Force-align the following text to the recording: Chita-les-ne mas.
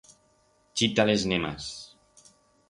Chita-les-ne 0.73 1.37
mas. 1.37 1.69